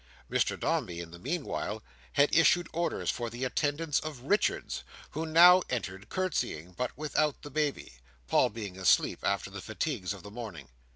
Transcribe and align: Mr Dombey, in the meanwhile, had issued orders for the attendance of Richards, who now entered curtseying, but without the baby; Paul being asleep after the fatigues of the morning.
Mr 0.31 0.59
Dombey, 0.59 0.99
in 0.99 1.11
the 1.11 1.19
meanwhile, 1.19 1.83
had 2.13 2.33
issued 2.35 2.67
orders 2.73 3.11
for 3.11 3.29
the 3.29 3.43
attendance 3.43 3.99
of 3.99 4.21
Richards, 4.23 4.83
who 5.11 5.27
now 5.27 5.61
entered 5.69 6.09
curtseying, 6.09 6.71
but 6.75 6.97
without 6.97 7.43
the 7.43 7.51
baby; 7.51 7.93
Paul 8.27 8.49
being 8.49 8.79
asleep 8.79 9.19
after 9.21 9.51
the 9.51 9.61
fatigues 9.61 10.11
of 10.11 10.23
the 10.23 10.31
morning. 10.31 10.69